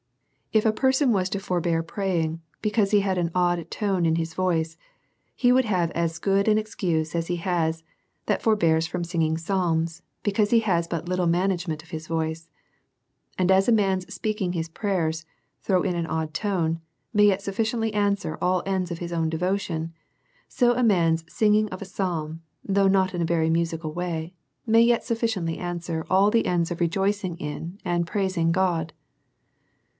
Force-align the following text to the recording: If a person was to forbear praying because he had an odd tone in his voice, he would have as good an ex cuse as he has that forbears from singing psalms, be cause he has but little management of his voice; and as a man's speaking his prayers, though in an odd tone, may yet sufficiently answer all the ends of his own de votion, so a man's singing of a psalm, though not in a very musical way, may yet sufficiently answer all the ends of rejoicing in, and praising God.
If 0.51 0.65
a 0.65 0.73
person 0.73 1.11
was 1.13 1.29
to 1.29 1.39
forbear 1.39 1.81
praying 1.83 2.41
because 2.61 2.91
he 2.91 3.01
had 3.01 3.17
an 3.19 3.31
odd 3.35 3.69
tone 3.69 4.03
in 4.05 4.15
his 4.15 4.33
voice, 4.33 4.75
he 5.35 5.51
would 5.51 5.63
have 5.65 5.91
as 5.91 6.17
good 6.17 6.47
an 6.47 6.57
ex 6.57 6.73
cuse 6.75 7.13
as 7.15 7.27
he 7.27 7.37
has 7.37 7.83
that 8.25 8.41
forbears 8.41 8.85
from 8.87 9.03
singing 9.05 9.37
psalms, 9.37 10.01
be 10.23 10.31
cause 10.31 10.49
he 10.49 10.61
has 10.61 10.87
but 10.87 11.07
little 11.07 11.27
management 11.27 11.83
of 11.83 11.91
his 11.91 12.07
voice; 12.07 12.49
and 13.37 13.49
as 13.51 13.69
a 13.69 13.71
man's 13.71 14.11
speaking 14.13 14.51
his 14.51 14.67
prayers, 14.67 15.25
though 15.67 15.83
in 15.83 15.95
an 15.95 16.07
odd 16.07 16.33
tone, 16.33 16.81
may 17.13 17.27
yet 17.27 17.41
sufficiently 17.43 17.93
answer 17.93 18.37
all 18.41 18.63
the 18.63 18.67
ends 18.67 18.89
of 18.91 18.97
his 18.97 19.13
own 19.13 19.29
de 19.29 19.37
votion, 19.37 19.91
so 20.49 20.73
a 20.73 20.83
man's 20.83 21.23
singing 21.31 21.69
of 21.69 21.81
a 21.81 21.85
psalm, 21.85 22.41
though 22.65 22.87
not 22.87 23.13
in 23.13 23.21
a 23.21 23.25
very 23.25 23.51
musical 23.51 23.93
way, 23.93 24.33
may 24.65 24.81
yet 24.81 25.03
sufficiently 25.05 25.59
answer 25.59 26.05
all 26.09 26.29
the 26.31 26.47
ends 26.47 26.71
of 26.71 26.81
rejoicing 26.81 27.37
in, 27.37 27.79
and 27.85 28.07
praising 28.07 28.51
God. 28.51 28.93